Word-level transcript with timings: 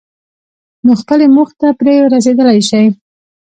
نو 0.85 0.91
خپلې 1.01 1.25
موخې 1.35 1.55
ته 1.59 1.67
پرې 1.79 1.93
رسېدلای 2.13 2.59
شئ. 2.69 2.85